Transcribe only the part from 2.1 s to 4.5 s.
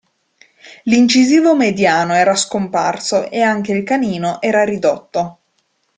era scomparso, e anche il canino